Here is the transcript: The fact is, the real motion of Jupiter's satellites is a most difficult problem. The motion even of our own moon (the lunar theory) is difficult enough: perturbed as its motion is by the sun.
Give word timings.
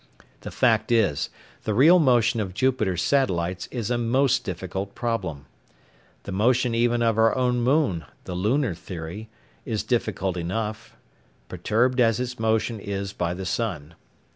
The 0.39 0.49
fact 0.49 0.91
is, 0.91 1.29
the 1.63 1.75
real 1.75 1.99
motion 1.99 2.39
of 2.39 2.55
Jupiter's 2.55 3.03
satellites 3.03 3.67
is 3.69 3.91
a 3.91 3.99
most 3.99 4.43
difficult 4.43 4.95
problem. 4.95 5.45
The 6.23 6.31
motion 6.31 6.73
even 6.73 7.03
of 7.03 7.19
our 7.19 7.35
own 7.37 7.61
moon 7.61 8.05
(the 8.23 8.33
lunar 8.33 8.73
theory) 8.73 9.29
is 9.63 9.83
difficult 9.83 10.37
enough: 10.37 10.95
perturbed 11.49 11.99
as 12.01 12.19
its 12.19 12.39
motion 12.39 12.79
is 12.79 13.13
by 13.13 13.35
the 13.35 13.45
sun. 13.45 13.93